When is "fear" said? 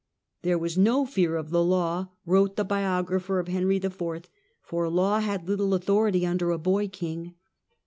1.05-1.35